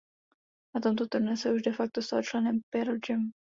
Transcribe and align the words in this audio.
Na 0.73 0.79
tomto 0.81 1.07
turné 1.07 1.37
se 1.37 1.53
už 1.53 1.61
de 1.61 1.71
facto 1.73 2.01
stal 2.01 2.23
členem 2.23 2.59
Pearl 2.73 2.97
Jam. 3.09 3.31